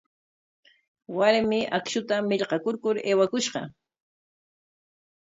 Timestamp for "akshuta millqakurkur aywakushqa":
1.79-3.61